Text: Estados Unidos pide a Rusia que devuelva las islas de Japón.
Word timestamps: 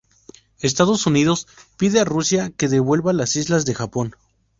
Estados 0.61 1.05
Unidos 1.05 1.45
pide 1.77 1.99
a 1.99 2.05
Rusia 2.05 2.51
que 2.57 2.67
devuelva 2.67 3.13
las 3.13 3.35
islas 3.35 3.65
de 3.67 3.75
Japón. 3.75 4.15